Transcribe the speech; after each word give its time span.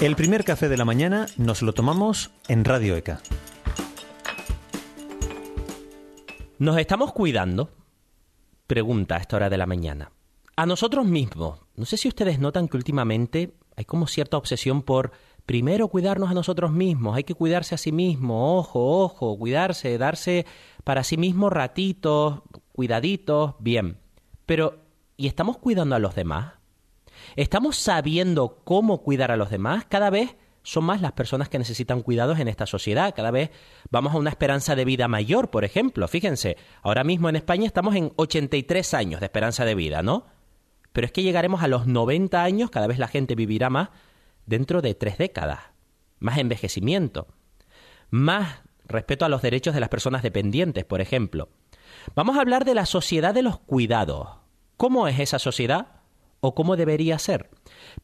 El 0.00 0.14
primer 0.14 0.44
café 0.44 0.68
de 0.68 0.76
la 0.76 0.84
mañana 0.84 1.26
nos 1.38 1.60
lo 1.60 1.72
tomamos 1.72 2.30
en 2.46 2.64
Radio 2.64 2.94
ECA. 2.94 3.20
¿Nos 6.60 6.78
estamos 6.78 7.12
cuidando? 7.12 7.70
Pregunta 8.68 9.16
a 9.16 9.18
esta 9.18 9.34
hora 9.34 9.50
de 9.50 9.56
la 9.58 9.66
mañana. 9.66 10.12
A 10.54 10.66
nosotros 10.66 11.04
mismos. 11.04 11.58
No 11.74 11.84
sé 11.84 11.96
si 11.96 12.06
ustedes 12.06 12.38
notan 12.38 12.68
que 12.68 12.76
últimamente 12.76 13.56
hay 13.74 13.86
como 13.86 14.06
cierta 14.06 14.36
obsesión 14.36 14.82
por 14.82 15.10
primero 15.46 15.88
cuidarnos 15.88 16.30
a 16.30 16.34
nosotros 16.34 16.70
mismos, 16.70 17.16
hay 17.16 17.24
que 17.24 17.34
cuidarse 17.34 17.74
a 17.74 17.78
sí 17.78 17.90
mismo, 17.90 18.56
ojo, 18.56 19.02
ojo, 19.02 19.36
cuidarse, 19.36 19.98
darse 19.98 20.46
para 20.84 21.02
sí 21.02 21.16
mismo 21.16 21.50
ratitos, 21.50 22.42
cuidaditos, 22.70 23.56
bien. 23.58 23.98
Pero, 24.46 24.78
¿y 25.16 25.26
estamos 25.26 25.58
cuidando 25.58 25.96
a 25.96 25.98
los 25.98 26.14
demás? 26.14 26.57
¿Estamos 27.36 27.76
sabiendo 27.76 28.62
cómo 28.64 29.02
cuidar 29.02 29.30
a 29.30 29.36
los 29.36 29.50
demás? 29.50 29.84
Cada 29.88 30.10
vez 30.10 30.36
son 30.62 30.84
más 30.84 31.00
las 31.00 31.12
personas 31.12 31.48
que 31.48 31.58
necesitan 31.58 32.02
cuidados 32.02 32.38
en 32.40 32.48
esta 32.48 32.66
sociedad. 32.66 33.14
Cada 33.14 33.30
vez 33.30 33.50
vamos 33.90 34.14
a 34.14 34.18
una 34.18 34.30
esperanza 34.30 34.76
de 34.76 34.84
vida 34.84 35.08
mayor, 35.08 35.50
por 35.50 35.64
ejemplo. 35.64 36.06
Fíjense, 36.08 36.56
ahora 36.82 37.04
mismo 37.04 37.28
en 37.28 37.36
España 37.36 37.66
estamos 37.66 37.96
en 37.96 38.12
83 38.16 38.94
años 38.94 39.20
de 39.20 39.26
esperanza 39.26 39.64
de 39.64 39.74
vida, 39.74 40.02
¿no? 40.02 40.26
Pero 40.92 41.06
es 41.06 41.12
que 41.12 41.22
llegaremos 41.22 41.62
a 41.62 41.68
los 41.68 41.86
90 41.86 42.42
años, 42.42 42.70
cada 42.70 42.86
vez 42.86 42.98
la 42.98 43.08
gente 43.08 43.34
vivirá 43.34 43.70
más, 43.70 43.88
dentro 44.46 44.82
de 44.82 44.94
tres 44.94 45.16
décadas. 45.16 45.60
Más 46.18 46.38
envejecimiento. 46.38 47.28
Más 48.10 48.62
respeto 48.84 49.24
a 49.24 49.28
los 49.28 49.42
derechos 49.42 49.74
de 49.74 49.80
las 49.80 49.90
personas 49.90 50.22
dependientes, 50.22 50.84
por 50.84 51.00
ejemplo. 51.00 51.50
Vamos 52.14 52.36
a 52.36 52.40
hablar 52.40 52.64
de 52.64 52.74
la 52.74 52.86
sociedad 52.86 53.32
de 53.32 53.42
los 53.42 53.58
cuidados. 53.58 54.28
¿Cómo 54.76 55.08
es 55.08 55.18
esa 55.18 55.38
sociedad? 55.38 55.97
¿O 56.40 56.54
cómo 56.54 56.76
debería 56.76 57.18
ser? 57.18 57.48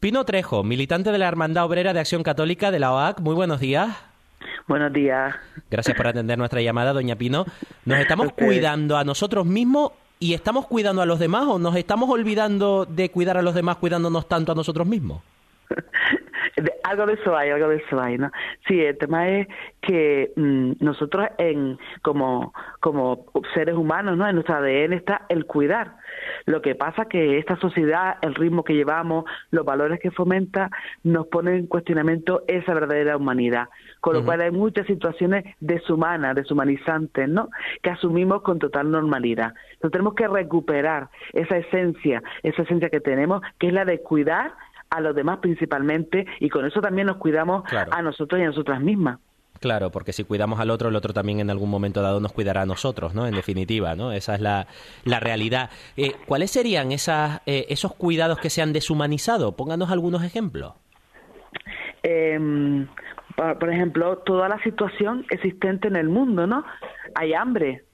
Pino 0.00 0.24
Trejo, 0.24 0.64
militante 0.64 1.12
de 1.12 1.18
la 1.18 1.28
Hermandad 1.28 1.64
Obrera 1.64 1.92
de 1.92 2.00
Acción 2.00 2.22
Católica 2.22 2.70
de 2.70 2.80
la 2.80 2.92
OAC, 2.92 3.20
muy 3.20 3.34
buenos 3.34 3.60
días. 3.60 3.96
Buenos 4.66 4.92
días. 4.92 5.34
Gracias 5.70 5.96
por 5.96 6.06
atender 6.06 6.36
nuestra 6.36 6.60
llamada, 6.60 6.92
doña 6.92 7.16
Pino. 7.16 7.44
¿Nos 7.84 7.98
estamos 7.98 8.32
cuidando 8.32 8.96
a 8.96 9.04
nosotros 9.04 9.46
mismos 9.46 9.92
y 10.18 10.34
estamos 10.34 10.66
cuidando 10.66 11.02
a 11.02 11.06
los 11.06 11.18
demás 11.18 11.44
o 11.46 11.58
nos 11.58 11.76
estamos 11.76 12.10
olvidando 12.10 12.86
de 12.86 13.10
cuidar 13.10 13.36
a 13.36 13.42
los 13.42 13.54
demás 13.54 13.76
cuidándonos 13.76 14.28
tanto 14.28 14.52
a 14.52 14.54
nosotros 14.54 14.86
mismos? 14.86 15.22
algo 16.84 17.06
de 17.06 17.14
eso 17.14 17.36
hay, 17.36 17.50
algo 17.50 17.68
de 17.68 17.76
eso 17.76 18.00
hay, 18.00 18.18
¿no? 18.18 18.30
Sí, 18.66 18.80
el 18.80 18.96
tema 18.98 19.28
es 19.28 19.48
que 19.80 20.32
mm, 20.36 20.72
nosotros 20.80 21.28
en 21.38 21.78
como 22.02 22.52
como 22.80 23.26
seres 23.54 23.74
humanos, 23.74 24.16
¿no? 24.16 24.28
En 24.28 24.34
nuestro 24.34 24.56
ADN 24.56 24.92
está 24.92 25.26
el 25.28 25.46
cuidar. 25.46 25.96
Lo 26.46 26.62
que 26.62 26.74
pasa 26.74 27.06
que 27.06 27.38
esta 27.38 27.56
sociedad, 27.56 28.16
el 28.22 28.34
ritmo 28.34 28.64
que 28.64 28.74
llevamos, 28.74 29.24
los 29.50 29.64
valores 29.64 30.00
que 30.00 30.10
fomenta, 30.10 30.70
nos 31.02 31.26
pone 31.26 31.56
en 31.56 31.66
cuestionamiento 31.66 32.42
esa 32.46 32.74
verdadera 32.74 33.16
humanidad. 33.16 33.68
Con 34.00 34.14
lo 34.14 34.24
cual 34.24 34.42
hay 34.42 34.50
muchas 34.50 34.86
situaciones 34.86 35.44
deshumanas, 35.60 36.34
deshumanizantes, 36.34 37.28
¿no? 37.28 37.48
Que 37.82 37.90
asumimos 37.90 38.42
con 38.42 38.58
total 38.58 38.90
normalidad. 38.90 39.54
Entonces 39.72 39.92
tenemos 39.92 40.14
que 40.14 40.28
recuperar 40.28 41.08
esa 41.32 41.56
esencia, 41.56 42.22
esa 42.42 42.62
esencia 42.62 42.90
que 42.90 43.00
tenemos, 43.00 43.40
que 43.58 43.68
es 43.68 43.72
la 43.72 43.84
de 43.84 44.00
cuidar 44.00 44.52
a 44.96 45.00
los 45.00 45.14
demás 45.14 45.38
principalmente 45.38 46.26
y 46.40 46.48
con 46.48 46.64
eso 46.64 46.80
también 46.80 47.06
nos 47.06 47.16
cuidamos 47.16 47.64
a 47.72 48.02
nosotros 48.02 48.40
y 48.40 48.44
a 48.44 48.46
nosotras 48.46 48.80
mismas. 48.80 49.18
Claro, 49.60 49.90
porque 49.90 50.12
si 50.12 50.24
cuidamos 50.24 50.60
al 50.60 50.70
otro, 50.70 50.88
el 50.88 50.96
otro 50.96 51.14
también 51.14 51.40
en 51.40 51.48
algún 51.48 51.70
momento 51.70 52.02
dado 52.02 52.20
nos 52.20 52.32
cuidará 52.32 52.62
a 52.62 52.66
nosotros, 52.66 53.14
¿no? 53.14 53.26
En 53.26 53.34
definitiva, 53.34 53.94
¿no? 53.94 54.12
Esa 54.12 54.34
es 54.34 54.40
la, 54.40 54.66
la 55.04 55.20
realidad. 55.20 55.70
Eh, 55.96 56.12
¿Cuáles 56.26 56.50
serían 56.50 56.92
esas, 56.92 57.40
eh, 57.46 57.66
esos 57.68 57.94
cuidados 57.94 58.38
que 58.38 58.50
se 58.50 58.62
han 58.62 58.72
deshumanizado? 58.72 59.56
Pónganos 59.56 59.90
algunos 59.90 60.22
ejemplos. 60.22 60.74
Em, 62.02 62.86
por, 63.36 63.70
ejemplo, 63.72 64.18
toda 64.18 64.48
la 64.48 64.62
situación 64.62 65.24
existente 65.30 65.88
en 65.88 65.96
el 65.96 66.08
mundo, 66.08 66.46
¿no? 66.46 66.64
Hay 67.14 67.32
hambre, 67.32 67.84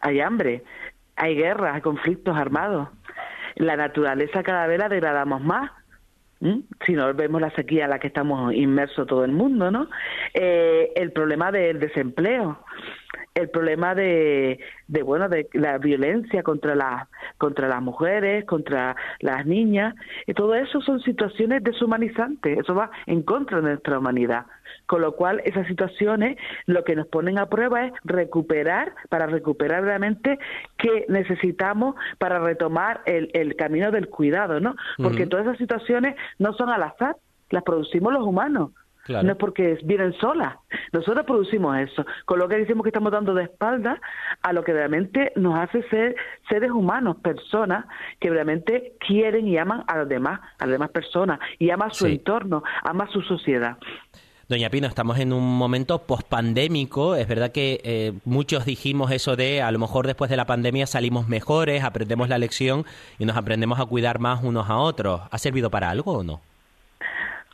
hay 0.00 0.20
hambre, 0.20 0.64
hay 1.14 1.36
guerras, 1.36 1.76
hay 1.76 1.80
conflictos 1.80 2.36
armados. 2.36 2.88
La 3.54 3.76
naturaleza 3.76 4.42
cada 4.42 4.66
vez 4.66 4.78
la 4.78 4.88
degradamos 4.88 5.40
más 5.42 5.70
si 6.40 6.92
no 6.92 7.12
vemos 7.14 7.40
la 7.40 7.50
sequía 7.50 7.84
en 7.84 7.90
la 7.90 7.98
que 7.98 8.08
estamos 8.08 8.54
inmersos 8.54 9.06
todo 9.06 9.24
el 9.24 9.32
mundo, 9.32 9.70
¿no? 9.70 9.88
Eh, 10.34 10.92
el 10.94 11.12
problema 11.12 11.50
del 11.50 11.80
desempleo, 11.80 12.58
el 13.36 13.50
problema 13.50 13.94
de, 13.94 14.58
de 14.88 15.02
bueno 15.02 15.28
de 15.28 15.48
la 15.52 15.78
violencia 15.78 16.42
contra 16.42 16.74
las 16.74 17.08
contra 17.38 17.68
las 17.68 17.82
mujeres 17.82 18.44
contra 18.46 18.96
las 19.20 19.46
niñas 19.46 19.94
y 20.26 20.32
todo 20.32 20.54
eso 20.54 20.80
son 20.80 21.00
situaciones 21.00 21.62
deshumanizantes. 21.62 22.58
Eso 22.58 22.74
va 22.74 22.90
en 23.06 23.22
contra 23.22 23.60
de 23.60 23.68
nuestra 23.68 23.98
humanidad. 23.98 24.46
Con 24.86 25.02
lo 25.02 25.14
cual 25.16 25.42
esas 25.44 25.66
situaciones 25.66 26.38
lo 26.64 26.82
que 26.82 26.96
nos 26.96 27.06
ponen 27.08 27.38
a 27.38 27.46
prueba 27.46 27.86
es 27.86 27.92
recuperar 28.04 28.94
para 29.10 29.26
recuperar 29.26 29.84
realmente 29.84 30.38
qué 30.78 31.04
necesitamos 31.08 31.94
para 32.18 32.38
retomar 32.38 33.02
el, 33.04 33.30
el 33.34 33.54
camino 33.56 33.90
del 33.90 34.08
cuidado 34.08 34.60
no 34.60 34.76
porque 34.96 35.26
todas 35.26 35.46
esas 35.46 35.58
situaciones 35.58 36.16
no 36.38 36.52
son 36.54 36.70
al 36.70 36.82
azar 36.82 37.16
las 37.50 37.62
producimos 37.62 38.12
los 38.12 38.22
humanos 38.22 38.70
no 39.08 39.32
es 39.32 39.36
porque 39.36 39.78
vienen 39.84 40.12
solas. 40.14 40.56
Nosotros 40.92 41.24
producimos 41.26 41.78
eso, 41.78 42.04
con 42.24 42.38
lo 42.38 42.48
que 42.48 42.56
decimos 42.56 42.82
que 42.82 42.90
estamos 42.90 43.12
dando 43.12 43.34
de 43.34 43.44
espalda 43.44 44.00
a 44.42 44.52
lo 44.52 44.64
que 44.64 44.72
realmente 44.72 45.32
nos 45.36 45.58
hace 45.58 45.82
ser 45.88 46.16
seres 46.48 46.70
humanos, 46.70 47.16
personas 47.22 47.86
que 48.20 48.30
realmente 48.30 48.94
quieren 49.06 49.46
y 49.46 49.58
aman 49.58 49.84
a 49.86 49.98
los 49.98 50.08
demás, 50.08 50.40
a 50.58 50.66
las 50.66 50.72
demás 50.72 50.90
personas, 50.90 51.40
y 51.58 51.70
aman 51.70 51.92
su 51.92 52.06
entorno, 52.06 52.62
aman 52.82 53.08
su 53.10 53.22
sociedad. 53.22 53.78
Doña 54.48 54.70
Pino, 54.70 54.86
estamos 54.86 55.18
en 55.18 55.32
un 55.32 55.58
momento 55.58 56.02
pospandémico. 56.02 57.16
Es 57.16 57.26
verdad 57.26 57.50
que 57.50 57.80
eh, 57.82 58.12
muchos 58.24 58.64
dijimos 58.64 59.10
eso 59.10 59.34
de 59.34 59.60
a 59.60 59.72
lo 59.72 59.80
mejor 59.80 60.06
después 60.06 60.30
de 60.30 60.36
la 60.36 60.46
pandemia 60.46 60.86
salimos 60.86 61.26
mejores, 61.26 61.82
aprendemos 61.82 62.28
la 62.28 62.38
lección 62.38 62.84
y 63.18 63.24
nos 63.24 63.36
aprendemos 63.36 63.80
a 63.80 63.86
cuidar 63.86 64.20
más 64.20 64.44
unos 64.44 64.70
a 64.70 64.76
otros. 64.76 65.22
¿Ha 65.32 65.38
servido 65.38 65.68
para 65.68 65.90
algo 65.90 66.12
o 66.12 66.22
no? 66.22 66.40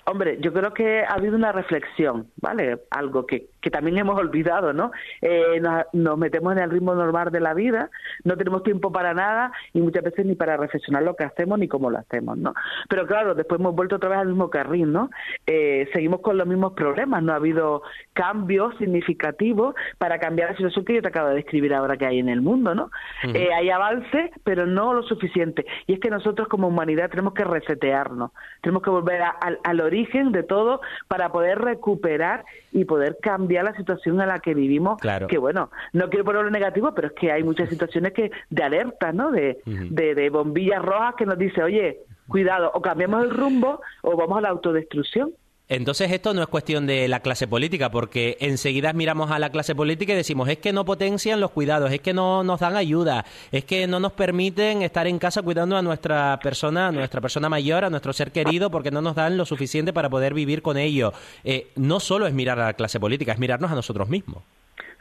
Hombre, 0.04 0.38
yo 0.40 0.52
creo 0.52 0.74
que 0.74 1.04
ha 1.04 1.14
habido 1.14 1.36
una 1.36 1.52
reflexión, 1.52 2.30
¿vale? 2.36 2.82
Algo 2.90 3.26
que, 3.26 3.48
que 3.62 3.70
también 3.70 3.96
hemos 3.96 4.18
olvidado, 4.18 4.72
¿no? 4.72 4.90
Eh, 5.22 5.62
nos, 5.92 6.18
metemos 6.18 6.52
en 6.52 6.58
el 6.58 6.70
ritmo 6.70 6.94
normal 6.94 7.30
de 7.30 7.40
la 7.40 7.54
vida, 7.54 7.90
no 8.24 8.36
tenemos 8.36 8.64
tiempo 8.64 8.90
para 8.92 9.14
nada 9.14 9.52
y 9.72 9.80
muchas 9.80 10.02
veces 10.02 10.26
ni 10.26 10.34
para 10.34 10.56
reflexionar 10.56 11.04
lo 11.04 11.14
que 11.14 11.24
hacemos 11.24 11.58
ni 11.58 11.68
cómo 11.68 11.88
lo 11.88 11.98
hacemos, 11.98 12.36
¿no? 12.36 12.54
Pero 12.88 13.06
claro, 13.06 13.34
después 13.34 13.60
hemos 13.60 13.74
vuelto 13.74 13.96
otra 13.96 14.10
vez 14.10 14.18
al 14.18 14.26
mismo 14.26 14.50
carril, 14.50 14.92
¿no? 14.92 15.10
Eh, 15.46 15.88
seguimos 15.92 16.20
con 16.20 16.36
los 16.36 16.46
mismos 16.46 16.72
problemas, 16.72 17.22
no 17.22 17.32
ha 17.32 17.36
habido 17.36 17.82
cambios 18.12 18.76
significativos 18.78 19.76
para 19.98 20.18
cambiar 20.18 20.50
la 20.50 20.56
situación 20.56 20.84
que 20.84 20.94
yo 20.94 21.02
te 21.02 21.08
acabo 21.08 21.28
de 21.28 21.36
describir 21.36 21.72
ahora 21.72 21.96
que 21.96 22.06
hay 22.06 22.18
en 22.18 22.28
el 22.28 22.42
mundo, 22.42 22.74
¿no? 22.74 22.90
Eh, 23.22 23.50
hay 23.54 23.70
avances, 23.70 24.30
pero 24.42 24.66
no 24.66 24.92
lo 24.92 25.04
suficiente. 25.04 25.64
Y 25.86 25.94
es 25.94 26.00
que 26.00 26.10
nosotros 26.10 26.48
como 26.48 26.66
humanidad 26.66 27.10
tenemos 27.10 27.32
que 27.34 27.44
resetearnos, 27.44 28.32
tenemos 28.60 28.82
que 28.82 28.90
volver 28.90 29.22
al, 29.22 29.60
al 29.62 29.80
origen 29.80 30.32
de 30.32 30.42
todo 30.42 30.80
para 31.06 31.30
poder 31.30 31.60
recuperar 31.60 32.44
y 32.72 32.84
poder 32.84 33.18
cambiar 33.22 33.51
la 33.62 33.74
situación 33.76 34.20
en 34.20 34.28
la 34.28 34.38
que 34.38 34.54
vivimos. 34.54 35.00
Claro. 35.00 35.26
Que 35.26 35.38
bueno, 35.38 35.70
no 35.92 36.08
quiero 36.08 36.24
ponerlo 36.24 36.50
negativo, 36.50 36.94
pero 36.94 37.08
es 37.08 37.14
que 37.14 37.32
hay 37.32 37.42
muchas 37.42 37.68
situaciones 37.68 38.12
que 38.12 38.30
de 38.50 38.62
alerta, 38.62 39.12
¿no? 39.12 39.30
De, 39.30 39.60
de, 39.66 40.14
de 40.14 40.30
bombillas 40.30 40.82
rojas 40.82 41.14
que 41.16 41.26
nos 41.26 41.38
dice, 41.38 41.62
oye, 41.62 42.00
cuidado, 42.28 42.70
o 42.74 42.80
cambiamos 42.80 43.24
el 43.24 43.30
rumbo 43.30 43.80
o 44.02 44.16
vamos 44.16 44.38
a 44.38 44.40
la 44.42 44.48
autodestrucción. 44.50 45.32
Entonces 45.68 46.10
esto 46.12 46.34
no 46.34 46.42
es 46.42 46.48
cuestión 46.48 46.86
de 46.86 47.08
la 47.08 47.20
clase 47.20 47.46
política, 47.46 47.90
porque 47.90 48.36
enseguida 48.40 48.92
miramos 48.92 49.30
a 49.30 49.38
la 49.38 49.50
clase 49.50 49.74
política 49.74 50.12
y 50.12 50.16
decimos, 50.16 50.48
es 50.48 50.58
que 50.58 50.72
no 50.72 50.84
potencian 50.84 51.40
los 51.40 51.50
cuidados, 51.50 51.90
es 51.92 52.00
que 52.00 52.12
no 52.12 52.44
nos 52.44 52.60
dan 52.60 52.76
ayuda, 52.76 53.24
es 53.52 53.64
que 53.64 53.86
no 53.86 54.00
nos 54.00 54.12
permiten 54.12 54.82
estar 54.82 55.06
en 55.06 55.18
casa 55.18 55.40
cuidando 55.42 55.76
a 55.76 55.82
nuestra 55.82 56.38
persona, 56.42 56.88
a 56.88 56.92
nuestra 56.92 57.20
persona 57.20 57.48
mayor, 57.48 57.84
a 57.84 57.90
nuestro 57.90 58.12
ser 58.12 58.32
querido, 58.32 58.70
porque 58.70 58.90
no 58.90 59.00
nos 59.00 59.14
dan 59.14 59.36
lo 59.36 59.46
suficiente 59.46 59.92
para 59.92 60.10
poder 60.10 60.34
vivir 60.34 60.62
con 60.62 60.76
ello. 60.76 61.12
Eh, 61.44 61.68
no 61.76 62.00
solo 62.00 62.26
es 62.26 62.34
mirar 62.34 62.58
a 62.60 62.66
la 62.66 62.72
clase 62.74 63.00
política, 63.00 63.32
es 63.32 63.38
mirarnos 63.38 63.70
a 63.70 63.74
nosotros 63.74 64.08
mismos. 64.08 64.42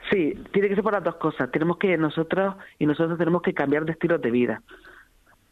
Sí, 0.09 0.33
tiene 0.51 0.67
que 0.67 0.75
ser 0.75 0.83
por 0.83 0.93
las 0.93 1.03
dos 1.03 1.15
cosas. 1.15 1.51
Tenemos 1.51 1.77
que 1.77 1.97
nosotros 1.97 2.55
y 2.79 2.85
nosotros 2.85 3.17
tenemos 3.17 3.41
que 3.41 3.53
cambiar 3.53 3.85
de 3.85 3.93
estilo 3.93 4.17
de 4.17 4.31
vida 4.31 4.61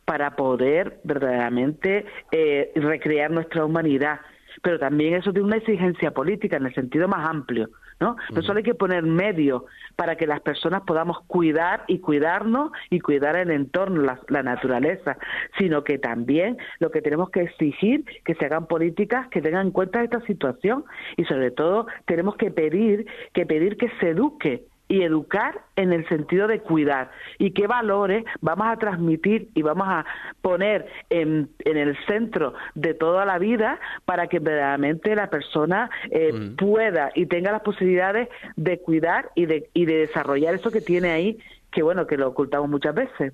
para 0.05 0.35
poder 0.35 0.99
verdaderamente 1.03 2.05
eh, 2.31 2.71
recrear 2.75 3.31
nuestra 3.31 3.63
humanidad 3.63 4.19
pero 4.61 4.79
también 4.79 5.15
eso 5.15 5.31
tiene 5.31 5.47
una 5.47 5.57
exigencia 5.57 6.11
política 6.11 6.57
en 6.57 6.65
el 6.65 6.73
sentido 6.73 7.07
más 7.07 7.29
amplio, 7.29 7.69
¿no? 7.99 8.15
No 8.33 8.41
solo 8.41 8.57
hay 8.57 8.63
que 8.63 8.75
poner 8.75 9.03
medios 9.03 9.63
para 9.95 10.15
que 10.15 10.27
las 10.27 10.41
personas 10.41 10.83
podamos 10.83 11.21
cuidar 11.27 11.83
y 11.87 11.99
cuidarnos 11.99 12.71
y 12.89 12.99
cuidar 12.99 13.35
el 13.35 13.51
entorno, 13.51 14.17
la, 14.27 14.43
naturaleza, 14.43 15.17
sino 15.57 15.83
que 15.83 15.97
también 15.97 16.57
lo 16.79 16.91
que 16.91 17.01
tenemos 17.01 17.29
que 17.29 17.41
exigir 17.41 18.05
que 18.23 18.35
se 18.35 18.45
hagan 18.45 18.67
políticas 18.67 19.27
que 19.27 19.41
tengan 19.41 19.67
en 19.67 19.71
cuenta 19.71 20.03
esta 20.03 20.21
situación 20.21 20.85
y 21.17 21.25
sobre 21.25 21.51
todo 21.51 21.87
tenemos 22.05 22.35
que 22.37 22.51
pedir 22.51 23.05
que 23.33 23.45
pedir 23.45 23.77
que 23.77 23.89
se 23.99 24.09
eduque 24.09 24.68
y 24.89 25.03
educar 25.03 25.61
en 25.75 25.93
el 25.93 26.05
sentido 26.09 26.47
de 26.47 26.59
cuidar 26.59 27.11
y 27.37 27.51
qué 27.51 27.67
valores 27.67 28.25
vamos 28.41 28.67
a 28.67 28.75
transmitir 28.77 29.49
y 29.53 29.61
vamos 29.61 29.87
a 29.87 30.03
poner 30.41 30.87
en, 31.09 31.49
en 31.59 31.77
el 31.77 31.95
centro 32.07 32.55
de 32.73 32.95
toda 32.95 33.23
la 33.23 33.37
vida 33.37 33.79
para 34.05 34.27
que 34.27 34.39
verdaderamente 34.39 35.15
la 35.15 35.29
persona 35.29 35.89
eh, 36.09 36.33
mm. 36.33 36.55
pueda 36.55 37.11
y 37.13 37.27
tenga 37.27 37.51
las 37.51 37.61
posibilidades 37.61 38.29
de 38.55 38.79
cuidar 38.79 39.29
y 39.35 39.45
de, 39.45 39.69
y 39.73 39.85
de 39.85 39.99
desarrollar 39.99 40.55
eso 40.55 40.71
que 40.71 40.81
tiene 40.81 41.11
ahí 41.11 41.39
que 41.71 41.83
bueno 41.83 42.07
que 42.07 42.17
lo 42.17 42.27
ocultamos 42.27 42.67
muchas 42.67 42.95
veces. 42.95 43.33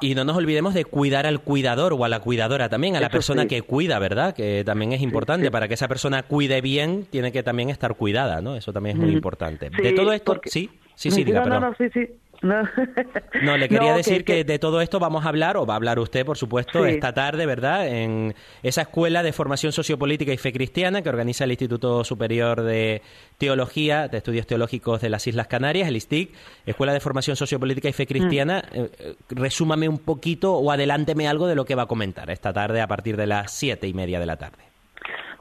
Y 0.00 0.14
no 0.14 0.24
nos 0.24 0.36
olvidemos 0.36 0.74
de 0.74 0.84
cuidar 0.84 1.26
al 1.26 1.40
cuidador 1.40 1.94
o 1.94 2.04
a 2.04 2.08
la 2.08 2.20
cuidadora 2.20 2.68
también, 2.68 2.96
a 2.96 3.00
la 3.00 3.08
persona 3.08 3.46
que 3.46 3.62
cuida, 3.62 3.98
¿verdad? 3.98 4.34
Que 4.34 4.62
también 4.62 4.92
es 4.92 5.00
importante. 5.00 5.50
Para 5.50 5.68
que 5.68 5.74
esa 5.74 5.88
persona 5.88 6.22
cuide 6.22 6.60
bien, 6.60 7.06
tiene 7.08 7.32
que 7.32 7.42
también 7.42 7.70
estar 7.70 7.94
cuidada, 7.96 8.42
¿no? 8.42 8.56
Eso 8.56 8.74
también 8.74 8.96
es 8.98 9.02
muy 9.02 9.12
importante. 9.12 9.70
de 9.70 9.92
todo 9.92 10.12
esto, 10.12 10.38
sí, 10.44 10.70
sí, 10.96 11.10
sí, 11.12 11.22
diga, 11.22 11.44
no, 11.44 11.60
no, 11.60 11.74
sí, 11.76 11.88
sí. 11.94 12.08
No, 12.42 13.56
le 13.56 13.68
quería 13.68 13.94
decir 13.94 14.24
que, 14.24 14.44
de 14.44 14.58
todo 14.58 14.80
esto 14.80 14.98
vamos 14.98 15.24
a 15.24 15.28
hablar, 15.28 15.56
o 15.56 15.66
va 15.66 15.74
a 15.74 15.76
hablar 15.76 15.98
usted, 15.98 16.24
por 16.24 16.36
supuesto, 16.36 16.84
esta 16.86 17.12
tarde, 17.12 17.46
¿verdad? 17.46 17.88
En 17.88 18.34
esa 18.62 18.82
escuela 18.82 19.22
de 19.22 19.32
formación 19.32 19.72
sociopolítica 19.72 20.32
y 20.32 20.36
fe 20.36 20.52
cristiana 20.52 21.02
que 21.02 21.08
organiza 21.08 21.44
el 21.44 21.50
Instituto 21.50 22.04
Superior 22.04 22.62
de 22.62 23.02
Teología, 23.38 24.08
de 24.08 24.18
Estudios 24.18 24.46
Teológicos 24.46 25.00
de 25.00 25.10
las 25.10 25.26
Islas 25.26 25.46
Canarias, 25.46 25.88
el 25.88 25.96
ISTIC, 25.96 26.30
Escuela 26.66 26.92
de 26.92 27.00
Formación 27.00 27.36
Sociopolítica 27.36 27.88
y 27.88 27.92
Fe 27.92 28.06
Cristiana. 28.06 28.64
Mm. 28.72 28.78
Eh, 28.78 28.90
eh, 28.98 29.14
resúmame 29.30 29.88
un 29.88 29.98
poquito 29.98 30.54
o 30.54 30.70
adelánteme 30.70 31.28
algo 31.28 31.46
de 31.46 31.54
lo 31.54 31.64
que 31.64 31.74
va 31.74 31.82
a 31.82 31.86
comentar 31.86 32.30
esta 32.30 32.52
tarde 32.52 32.80
a 32.80 32.86
partir 32.86 33.16
de 33.16 33.26
las 33.26 33.52
siete 33.52 33.86
y 33.86 33.94
media 33.94 34.20
de 34.20 34.26
la 34.26 34.36
tarde. 34.36 34.75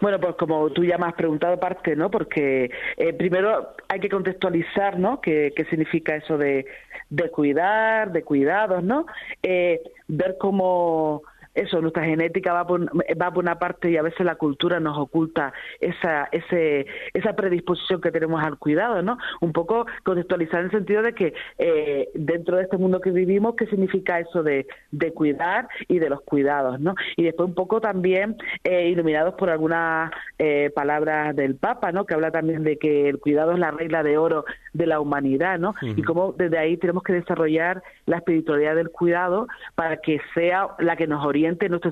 Bueno, 0.01 0.19
pues 0.19 0.36
como 0.36 0.69
tú 0.71 0.83
ya 0.83 0.97
me 0.97 1.07
has 1.07 1.13
preguntado 1.13 1.59
parte, 1.59 1.95
¿no? 1.95 2.12
Porque 2.12 2.69
eh, 2.97 3.13
primero 3.13 3.75
hay 3.88 4.00
que 4.00 4.09
contextualizar, 4.09 5.00
¿no? 5.00 5.21
¿Qué, 5.21 5.53
qué 5.56 5.65
significa 5.65 6.15
eso 6.15 6.38
de, 6.38 6.65
de 7.09 7.30
cuidar, 7.31 8.12
de 8.12 8.24
cuidados, 8.24 8.83
¿no? 8.83 9.06
Eh, 9.42 9.81
ver 10.07 10.38
cómo 10.39 11.24
eso, 11.56 11.81
nuestra 11.81 12.04
genética 12.04 12.54
va 12.54 12.68
por, 12.68 12.86
va 12.86 13.31
por 13.31 13.44
una 13.44 13.57
parte 13.57 13.90
y 13.90 13.98
a 13.98 14.02
veces 14.02 14.25
la 14.25 14.36
cultura 14.36 14.80
nos 14.80 14.98
oculta 14.98 15.54
esa, 15.80 16.28
ese, 16.31 16.86
esa 17.13 17.34
predisposición 17.34 18.02
que 18.02 18.12
tenemos 18.12 18.44
al 18.44 18.57
cuidado, 18.57 19.02
¿no? 19.02 19.18
Un 19.40 19.54
poco 19.54 19.86
contextualizar 20.04 20.60
en 20.60 20.66
el 20.66 20.72
sentido 20.72 21.02
de 21.02 21.13
que 21.13 21.34
eh, 21.57 22.10
dentro 22.13 22.57
de 22.57 22.63
este 22.63 22.78
mundo 22.78 23.00
que 23.00 23.12
vivimos, 23.12 23.56
¿qué 23.56 23.68
significa 23.68 24.19
eso 24.19 24.44
de, 24.44 24.68
de 24.92 25.13
cuidar 25.13 25.69
y 25.88 26.00
de 26.00 26.10
los 26.10 26.22
cuidados, 26.22 26.80
¿no? 26.80 26.94
Y 27.16 27.24
después 27.24 27.48
un 27.48 27.56
poco 27.56 27.80
también 27.80 28.36
eh, 28.63 28.90
iluminados 28.90 29.36
por 29.36 29.50
algunas 29.50 30.12
eh, 30.38 30.72
palabras 30.75 31.36
del 31.36 31.56
Papa, 31.56 31.94
¿no? 31.94 32.06
Que 32.06 32.16
habla 32.16 32.31
también 32.31 32.63
de 32.63 32.78
que 32.78 33.08
el 33.08 33.19
cuidado 33.19 33.54
es 33.54 33.60
la 33.60 33.72
regla 33.72 34.04
de 34.04 34.18
oro 34.18 34.44
de 34.74 34.88
la 34.88 35.00
humanidad, 35.00 35.58
¿no? 35.58 35.74
Y 35.81 36.04
cómo 36.04 36.34
desde 36.34 36.58
ahí 36.58 36.75
tenemos 36.75 37.04
que 37.04 37.13
desarrollar 37.13 37.81
la 38.06 38.18
espiritualidad 38.18 38.75
del 38.75 38.90
cuidado 38.90 39.48
para 39.75 39.98
que 39.98 40.19
sea 40.34 40.68
la 40.80 40.98
que 40.98 41.08
nos 41.08 41.25
oriente 41.25 41.44
nuestro 41.69 41.92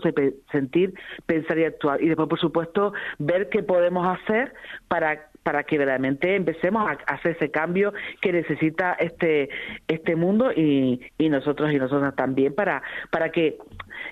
sentir, 0.52 0.94
pensar 1.26 1.58
y 1.60 1.66
actuar. 1.66 2.02
Y 2.02 2.08
después, 2.08 2.30
por 2.30 2.40
supuesto, 2.40 2.94
ver 3.20 3.50
qué 3.50 3.64
podemos 3.64 4.06
hacer 4.18 4.54
para 4.88 5.34
para 5.44 5.64
que 5.64 5.78
realmente 5.78 6.36
empecemos 6.36 6.90
a 6.90 7.14
hacer 7.14 7.36
ese 7.36 7.52
cambio 7.52 7.94
que 8.22 8.32
necesita 8.32 8.94
este 8.94 9.50
este 9.88 10.16
mundo 10.16 10.52
y, 10.54 11.02
y 11.18 11.30
nosotros 11.30 11.72
y 11.72 11.78
nosotras 11.78 12.16
también 12.16 12.56
para 12.56 12.82
para 13.12 13.30
que 13.30 13.58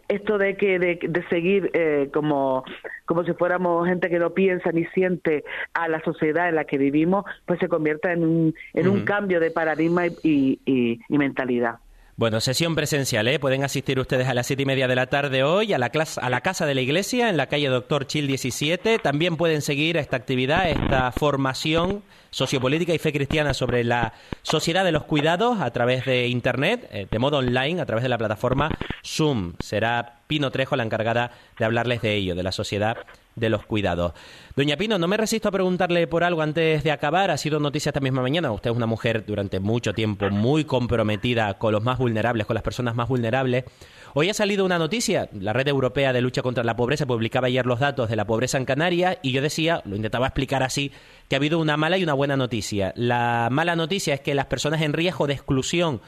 esto 0.10 0.38
de 0.38 0.58
que 0.58 0.78
de, 0.78 1.26
seguir 1.30 1.72
eh, 1.74 2.10
como 2.14 2.64
como 3.06 3.24
si 3.24 3.34
fuéramos 3.34 3.88
gente 3.88 4.10
que 4.10 4.20
no 4.20 4.34
piensa 4.34 4.72
ni 4.72 4.86
siente 4.88 5.44
a 5.74 5.88
la 5.88 6.02
sociedad 6.04 6.50
en 6.50 6.56
la 6.56 6.66
que 6.66 6.78
vivimos 6.78 7.26
pues 7.46 7.60
se 7.60 7.70
convierta 7.70 8.12
en 8.12 8.24
un 8.24 8.54
en 8.74 8.88
un 8.90 9.06
cambio 9.06 9.40
de 9.40 9.52
paradigma 9.52 10.08
y, 10.08 10.60
y 10.66 11.18
mentalidad 11.18 11.80
bueno, 12.22 12.40
sesión 12.40 12.76
presencial, 12.76 13.28
¿eh? 13.28 13.40
Pueden 13.40 13.64
asistir 13.64 14.00
ustedes 14.00 14.28
a 14.28 14.36
las 14.36 14.46
siete 14.46 14.62
y 14.62 14.66
media 14.68 14.88
de 14.88 14.94
la 14.94 15.08
tarde 15.08 15.42
hoy 15.42 15.74
a 15.74 15.80
la, 15.80 15.92
a 16.22 16.30
la 16.30 16.42
Casa 16.42 16.68
de 16.68 16.76
la 16.76 16.82
Iglesia 16.82 17.30
en 17.30 17.36
la 17.36 17.48
calle 17.48 17.68
Doctor 17.68 18.06
Chil 18.06 18.28
17. 18.28 19.00
También 19.00 19.38
pueden 19.38 19.64
seguir 19.64 19.98
esta 19.98 20.18
actividad, 20.18 20.70
esta 20.70 21.12
formación 21.12 22.04
sociopolítica 22.30 22.94
y 22.94 23.00
fe 23.00 23.12
cristiana 23.12 23.56
sobre 23.56 23.84
la 23.84 24.14
sociedad 24.44 24.86
de 24.86 24.92
los 24.92 25.06
cuidados 25.06 25.62
a 25.62 25.72
través 25.72 26.06
de 26.06 26.28
Internet, 26.28 26.88
eh, 26.92 27.08
de 27.10 27.18
modo 27.18 27.40
online, 27.40 27.82
a 27.82 27.88
través 27.88 28.04
de 28.04 28.10
la 28.10 28.20
plataforma 28.20 28.70
Zoom. 29.04 29.54
Será 29.58 30.20
Pino 30.28 30.52
Trejo 30.52 30.76
la 30.76 30.84
encargada 30.84 31.32
de 31.58 31.66
hablarles 31.66 32.04
de 32.04 32.14
ello, 32.14 32.36
de 32.36 32.44
la 32.44 32.52
sociedad 32.52 32.98
de 33.36 33.50
los 33.50 33.66
cuidados. 33.66 34.14
Doña 34.56 34.78
Pino, 34.78 34.98
no 34.98 35.08
me 35.08 35.18
resisto 35.18 35.50
a 35.50 35.52
preguntarle 35.52 36.06
por 36.08 36.24
algo 36.24 36.42
antes 36.42 36.84
de 36.84 36.92
acabar. 36.92 37.32
Ha 37.32 37.38
sido 37.38 37.60
noticia 37.60 37.90
esta 37.90 38.00
misma 38.00 38.22
mañana. 38.22 38.52
Usted 38.52 38.72
es 38.72 38.76
una 38.76 38.86
mujer 38.86 39.26
durante 39.26 39.60
mucho 39.60 39.94
tiempo 39.94 40.30
muy 40.30 40.66
comprometida 40.66 41.54
con 41.56 41.72
los 41.72 41.84
más 41.84 41.98
vulnerables, 41.98 42.46
con 42.46 42.54
las 42.54 42.64
personas 42.64 42.96
más 42.96 43.08
vulnerables. 43.08 43.66
Hoy 44.14 44.30
ha 44.30 44.34
salido 44.34 44.66
una 44.66 44.78
noticia. 44.78 45.30
La 45.32 45.54
Red 45.54 45.70
Europea 45.70 46.12
de 46.12 46.22
Lucha 46.22 46.42
contra 46.42 46.64
la 46.64 46.76
Pobreza 46.76 47.06
publicaba 47.06 47.48
ayer 47.48 47.66
los 47.66 47.80
datos 47.80 48.10
de 48.10 48.18
la 48.18 48.26
pobreza 48.26 48.58
en 48.58 48.66
Canarias 48.66 49.18
y 49.22 49.32
yo 49.32 49.42
decía, 49.42 49.82
lo 49.86 49.96
intentaba 49.96 50.28
explicar 50.28 50.64
así, 50.64 50.92
que 51.30 51.36
ha 51.36 51.38
habido 51.38 51.60
una 51.60 51.78
mala 51.78 51.98
y 51.98 52.04
una 52.04 52.14
buena 52.14 52.36
noticia. 52.36 52.92
La 52.98 53.48
mala 53.52 53.76
noticia 53.78 54.14
es 54.14 54.20
que 54.20 54.36
las 54.36 54.48
personas 54.48 54.82
en 54.82 54.92
riesgo 54.92 55.28
de 55.28 55.34
exclusión 55.34 56.02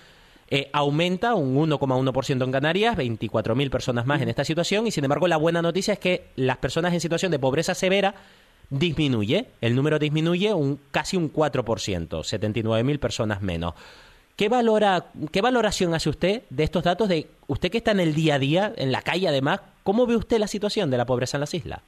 eh, 0.50 0.70
aumenta 0.74 1.36
un 1.36 1.56
1,1% 1.56 2.44
en 2.44 2.52
Canarias, 2.52 2.98
24.000 2.98 3.70
personas 3.70 4.06
más 4.06 4.22
en 4.22 4.30
esta 4.30 4.44
situación, 4.44 4.88
y 4.88 4.92
sin 4.92 5.04
embargo 5.04 5.28
la 5.28 5.38
buena 5.38 5.62
noticia 5.62 5.94
es 5.94 6.00
que 6.00 6.28
las 6.36 6.58
personas 6.58 6.94
en 6.94 7.00
situación 7.00 7.32
de 7.32 7.40
pobreza 7.40 7.74
severa 7.74 8.14
disminuye, 8.70 9.48
el 9.62 9.76
número 9.76 10.00
disminuye 10.00 10.54
un 10.54 10.80
casi 10.92 11.18
un 11.18 11.32
4%, 11.32 11.64
79.000 11.64 13.00
personas 13.00 13.42
menos. 13.42 13.74
¿Qué, 14.36 14.50
valora, 14.50 15.06
¿Qué 15.32 15.42
valoración 15.42 15.94
hace 15.94 16.10
usted 16.10 16.42
de 16.50 16.64
estos 16.64 16.84
datos 16.84 17.08
de 17.08 17.28
usted 17.48 17.70
que 17.70 17.78
está 17.78 17.92
en 17.92 18.00
el 18.00 18.16
día 18.16 18.36
a 18.36 18.40
día, 18.40 18.74
en 18.76 18.92
la 18.92 19.02
calle 19.02 19.28
además? 19.28 19.62
¿Cómo 19.84 20.08
ve 20.08 20.16
usted 20.16 20.40
la 20.40 20.48
situación 20.48 20.90
de 20.90 20.98
la 20.98 21.06
pobreza 21.06 21.38
en 21.38 21.42
las 21.42 21.54
islas? 21.54 21.82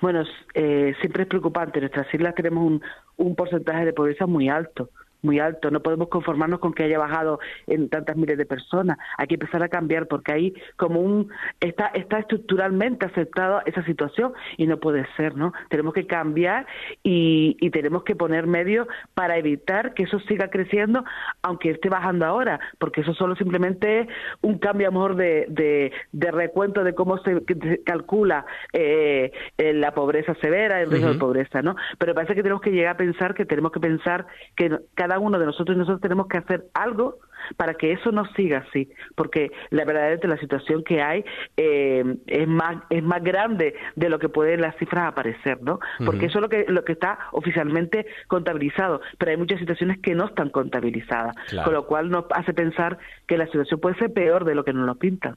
Bueno, 0.00 0.24
eh, 0.54 0.94
siempre 1.00 1.24
es 1.24 1.28
preocupante. 1.28 1.78
En 1.78 1.82
nuestras 1.82 2.12
islas 2.14 2.34
tenemos 2.34 2.80
un 3.16 3.34
porcentaje 3.36 3.84
de 3.84 3.92
pobreza 3.92 4.26
muy 4.26 4.48
alto 4.48 4.88
muy 5.24 5.40
alto. 5.40 5.70
No 5.70 5.80
podemos 5.80 6.08
conformarnos 6.08 6.60
con 6.60 6.72
que 6.72 6.84
haya 6.84 6.98
bajado 6.98 7.40
en 7.66 7.88
tantas 7.88 8.16
miles 8.16 8.38
de 8.38 8.46
personas. 8.46 8.98
Hay 9.18 9.26
que 9.26 9.34
empezar 9.34 9.62
a 9.62 9.68
cambiar 9.68 10.06
porque 10.06 10.32
ahí 10.32 10.54
como 10.76 11.00
un 11.00 11.30
está 11.60 11.86
está 11.88 12.18
estructuralmente 12.18 13.06
aceptada 13.06 13.62
esa 13.66 13.84
situación 13.84 14.32
y 14.56 14.66
no 14.66 14.78
puede 14.78 15.06
ser, 15.16 15.36
¿no? 15.36 15.52
Tenemos 15.68 15.94
que 15.94 16.06
cambiar 16.06 16.66
y, 17.02 17.56
y 17.60 17.70
tenemos 17.70 18.04
que 18.04 18.16
poner 18.16 18.46
medios 18.46 18.86
para 19.14 19.38
evitar 19.38 19.94
que 19.94 20.04
eso 20.04 20.18
siga 20.20 20.48
creciendo, 20.48 21.04
aunque 21.42 21.70
esté 21.70 21.88
bajando 21.88 22.26
ahora, 22.26 22.60
porque 22.78 23.00
eso 23.00 23.14
solo 23.14 23.36
simplemente 23.36 24.00
es 24.00 24.08
un 24.42 24.58
cambio 24.58 24.88
a 24.88 24.90
lo 24.90 24.98
mejor 24.98 25.16
de, 25.16 25.92
de, 26.12 26.30
recuento 26.30 26.84
de 26.84 26.94
cómo 26.94 27.18
se, 27.18 27.42
calcula 27.84 28.44
eh, 28.72 29.32
la 29.58 29.92
pobreza 29.92 30.34
severa, 30.40 30.80
el 30.80 30.90
riesgo 30.90 31.12
de 31.12 31.18
pobreza, 31.18 31.62
¿no? 31.62 31.76
Pero 31.98 32.14
parece 32.14 32.34
que 32.34 32.42
tenemos 32.42 32.62
que 32.62 32.70
llegar 32.70 32.94
a 32.94 32.96
pensar 32.96 33.34
que 33.34 33.44
tenemos 33.44 33.72
que 33.72 33.80
pensar 33.80 34.26
que 34.56 34.78
cada 34.94 35.13
uno 35.18 35.38
de 35.38 35.46
nosotros 35.46 35.74
y 35.74 35.78
nosotros 35.78 36.00
tenemos 36.00 36.26
que 36.28 36.38
hacer 36.38 36.66
algo 36.74 37.18
para 37.56 37.74
que 37.74 37.92
eso 37.92 38.10
no 38.10 38.24
siga 38.34 38.64
así, 38.68 38.90
porque 39.14 39.50
la 39.70 39.84
verdad 39.84 40.18
la 40.24 40.38
situación 40.38 40.82
que 40.82 41.02
hay 41.02 41.24
eh, 41.56 42.16
es 42.26 42.48
más 42.48 42.82
es 42.90 43.02
más 43.02 43.22
grande 43.22 43.74
de 43.96 44.08
lo 44.08 44.18
que 44.18 44.28
pueden 44.28 44.60
las 44.60 44.76
cifras 44.76 45.08
aparecer, 45.08 45.62
¿no? 45.62 45.78
Porque 46.04 46.26
eso 46.26 46.38
es 46.38 46.42
lo 46.42 46.48
que 46.48 46.64
lo 46.68 46.84
que 46.84 46.92
está 46.92 47.18
oficialmente 47.32 48.06
contabilizado, 48.28 49.00
pero 49.18 49.30
hay 49.30 49.36
muchas 49.36 49.58
situaciones 49.60 49.98
que 50.00 50.14
no 50.14 50.26
están 50.26 50.50
contabilizadas, 50.50 51.34
con 51.64 51.74
lo 51.74 51.86
cual 51.86 52.10
nos 52.10 52.24
hace 52.30 52.54
pensar 52.54 52.98
que 53.26 53.36
la 53.36 53.46
situación 53.46 53.80
puede 53.80 53.96
ser 53.96 54.12
peor 54.12 54.44
de 54.44 54.54
lo 54.54 54.64
que 54.64 54.72
nos 54.72 54.86
lo 54.86 54.94
pintan. 54.94 55.36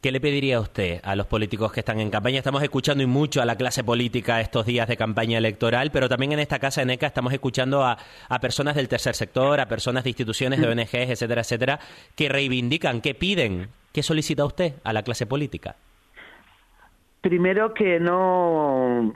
¿Qué 0.00 0.12
le 0.12 0.20
pediría 0.20 0.60
usted 0.60 1.00
a 1.02 1.16
los 1.16 1.26
políticos 1.26 1.72
que 1.72 1.80
están 1.80 1.98
en 1.98 2.08
campaña? 2.08 2.38
Estamos 2.38 2.62
escuchando 2.62 3.02
y 3.02 3.06
mucho 3.06 3.42
a 3.42 3.44
la 3.44 3.56
clase 3.56 3.82
política 3.82 4.40
estos 4.40 4.64
días 4.64 4.86
de 4.86 4.96
campaña 4.96 5.38
electoral, 5.38 5.90
pero 5.92 6.08
también 6.08 6.30
en 6.30 6.38
esta 6.38 6.60
casa 6.60 6.82
en 6.82 6.90
ECA 6.90 7.08
estamos 7.08 7.32
escuchando 7.32 7.84
a, 7.84 7.98
personas 8.40 8.76
del 8.76 8.86
tercer 8.86 9.16
sector, 9.16 9.58
a 9.58 9.66
personas 9.66 10.04
de 10.04 10.10
instituciones 10.10 10.60
de 10.60 10.68
ONGs, 10.68 10.94
etcétera, 10.94 11.40
etcétera, 11.40 11.80
que 12.14 12.28
reivindican, 12.28 13.00
que 13.00 13.16
piden. 13.16 13.70
¿Qué 13.92 14.04
solicita 14.04 14.44
usted 14.44 14.74
a 14.84 14.92
la 14.92 15.02
clase 15.02 15.26
política? 15.26 15.74
Primero 17.20 17.74
que 17.74 17.98
no 17.98 19.14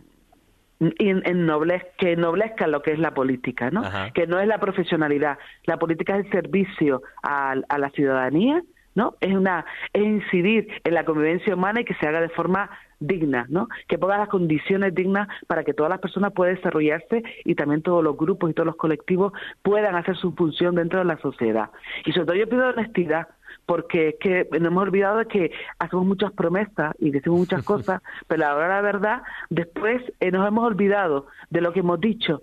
que 0.98 2.12
ennoblezca 2.12 2.66
lo 2.66 2.82
que 2.82 2.90
es 2.90 2.98
la 2.98 3.14
política, 3.14 3.70
¿no? 3.70 3.84
Que 4.14 4.26
no 4.26 4.40
es 4.40 4.48
la 4.48 4.58
profesionalidad. 4.58 5.38
La 5.64 5.76
política 5.76 6.18
es 6.18 6.26
el 6.26 6.32
servicio 6.32 7.04
a 7.22 7.54
la 7.54 7.90
ciudadanía 7.90 8.64
¿no? 8.94 9.14
Es 9.20 9.34
una 9.34 9.64
es 9.92 10.02
incidir 10.02 10.68
en 10.84 10.94
la 10.94 11.04
convivencia 11.04 11.54
humana 11.54 11.80
y 11.80 11.84
que 11.84 11.94
se 11.94 12.06
haga 12.06 12.20
de 12.20 12.28
forma 12.30 12.70
digna, 13.06 13.46
¿no? 13.48 13.68
Que 13.88 13.98
ponga 13.98 14.18
las 14.18 14.28
condiciones 14.28 14.94
dignas 14.94 15.28
para 15.46 15.64
que 15.64 15.74
todas 15.74 15.90
las 15.90 16.00
personas 16.00 16.32
puedan 16.32 16.54
desarrollarse 16.54 17.22
y 17.44 17.54
también 17.54 17.82
todos 17.82 18.02
los 18.02 18.16
grupos 18.16 18.50
y 18.50 18.54
todos 18.54 18.66
los 18.66 18.76
colectivos 18.76 19.32
puedan 19.62 19.96
hacer 19.96 20.16
su 20.16 20.32
función 20.32 20.76
dentro 20.76 21.00
de 21.00 21.04
la 21.04 21.18
sociedad. 21.18 21.70
Y 22.04 22.12
sobre 22.12 22.26
todo 22.26 22.36
yo 22.36 22.48
pido 22.48 22.68
honestidad, 22.68 23.28
porque 23.66 24.10
es 24.10 24.14
que 24.20 24.48
nos 24.52 24.68
hemos 24.68 24.82
olvidado 24.82 25.18
de 25.18 25.26
que 25.26 25.52
hacemos 25.78 26.06
muchas 26.06 26.32
promesas 26.32 26.94
y 26.98 27.10
decimos 27.10 27.40
muchas 27.40 27.62
cosas, 27.64 28.02
pero 28.28 28.46
ahora 28.46 28.68
la 28.68 28.80
verdad, 28.80 29.22
después 29.50 30.02
eh, 30.20 30.30
nos 30.30 30.46
hemos 30.46 30.64
olvidado 30.64 31.26
de 31.50 31.60
lo 31.60 31.72
que 31.72 31.80
hemos 31.80 32.00
dicho 32.00 32.42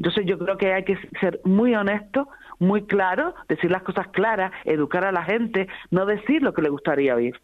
Entonces 0.00 0.24
yo 0.24 0.38
creo 0.38 0.56
que 0.56 0.72
hay 0.72 0.84
que 0.84 0.96
ser 1.20 1.42
muy 1.44 1.74
honesto, 1.74 2.26
muy 2.58 2.86
claro, 2.86 3.34
decir 3.48 3.70
las 3.70 3.82
cosas 3.82 4.08
claras, 4.08 4.50
educar 4.64 5.04
a 5.04 5.12
la 5.12 5.24
gente, 5.24 5.68
no 5.90 6.06
decir 6.06 6.42
lo 6.42 6.54
que 6.54 6.62
le 6.62 6.70
gustaría 6.70 7.14
oír 7.14 7.38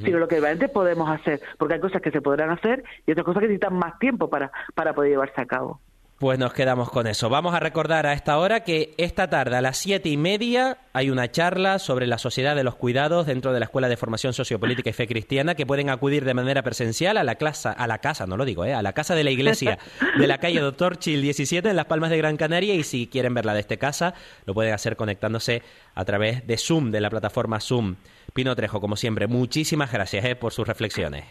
sino 0.00 0.18
lo 0.18 0.26
que 0.26 0.40
realmente 0.40 0.70
podemos 0.70 1.10
hacer, 1.10 1.40
porque 1.58 1.74
hay 1.74 1.80
cosas 1.80 2.00
que 2.00 2.10
se 2.10 2.22
podrán 2.22 2.48
hacer 2.48 2.82
y 3.06 3.12
otras 3.12 3.26
cosas 3.26 3.40
que 3.40 3.48
necesitan 3.48 3.74
más 3.74 3.98
tiempo 3.98 4.30
para, 4.30 4.50
para 4.74 4.94
poder 4.94 5.10
llevarse 5.10 5.38
a 5.38 5.44
cabo. 5.44 5.80
Pues 6.22 6.38
nos 6.38 6.52
quedamos 6.52 6.88
con 6.88 7.08
eso. 7.08 7.28
Vamos 7.30 7.52
a 7.52 7.58
recordar 7.58 8.06
a 8.06 8.12
esta 8.12 8.38
hora 8.38 8.60
que 8.62 8.94
esta 8.96 9.28
tarde 9.28 9.56
a 9.56 9.60
las 9.60 9.76
siete 9.76 10.08
y 10.08 10.16
media 10.16 10.78
hay 10.92 11.10
una 11.10 11.28
charla 11.32 11.80
sobre 11.80 12.06
la 12.06 12.16
sociedad 12.16 12.54
de 12.54 12.62
los 12.62 12.76
cuidados 12.76 13.26
dentro 13.26 13.52
de 13.52 13.58
la 13.58 13.64
Escuela 13.64 13.88
de 13.88 13.96
Formación 13.96 14.32
Sociopolítica 14.32 14.88
y 14.88 14.92
Fe 14.92 15.08
Cristiana 15.08 15.56
que 15.56 15.66
pueden 15.66 15.90
acudir 15.90 16.24
de 16.24 16.32
manera 16.32 16.62
presencial 16.62 17.16
a 17.16 17.24
la 17.24 17.34
clase, 17.34 17.70
a 17.76 17.86
la 17.88 17.98
casa, 17.98 18.24
no 18.28 18.36
lo 18.36 18.44
digo, 18.44 18.64
¿eh? 18.64 18.72
a 18.72 18.82
la 18.82 18.92
casa 18.92 19.16
de 19.16 19.24
la 19.24 19.32
iglesia 19.32 19.80
de 20.16 20.26
la 20.28 20.38
calle 20.38 20.60
Doctor 20.60 20.96
Chil 20.96 21.22
17 21.22 21.68
en 21.68 21.74
Las 21.74 21.86
Palmas 21.86 22.10
de 22.10 22.18
Gran 22.18 22.36
Canaria 22.36 22.74
y 22.74 22.84
si 22.84 23.08
quieren 23.08 23.34
verla 23.34 23.52
de 23.52 23.58
este 23.58 23.78
casa 23.78 24.14
lo 24.46 24.54
pueden 24.54 24.74
hacer 24.74 24.94
conectándose 24.94 25.62
a 25.96 26.04
través 26.04 26.46
de 26.46 26.56
Zoom, 26.56 26.92
de 26.92 27.00
la 27.00 27.10
plataforma 27.10 27.58
Zoom. 27.58 27.96
Pino 28.32 28.54
Trejo, 28.54 28.80
como 28.80 28.94
siempre, 28.94 29.26
muchísimas 29.26 29.90
gracias 29.90 30.24
¿eh? 30.24 30.36
por 30.36 30.52
sus 30.52 30.68
reflexiones. 30.68 31.24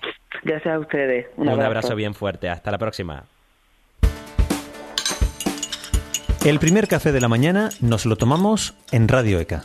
Gracias 0.44 0.76
a 0.76 0.80
ustedes. 0.80 1.28
Un 1.38 1.48
abrazo 1.48 1.96
bien 1.96 2.14
fuerte. 2.14 2.50
Hasta 2.50 2.72
la 2.72 2.78
próxima. 2.78 3.24
El 6.44 6.58
primer 6.58 6.88
café 6.88 7.12
de 7.12 7.22
la 7.22 7.28
mañana 7.28 7.70
nos 7.82 8.08
lo 8.08 8.16
tomamos 8.16 8.74
en 8.92 9.08
Radio 9.08 9.40
ECA. 9.40 9.64